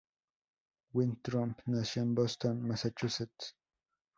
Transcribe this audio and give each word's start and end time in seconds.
Winthrop 0.93 1.61
nació 1.67 2.01
en 2.01 2.15
Boston, 2.15 2.67
Massachusetts. 2.67 3.55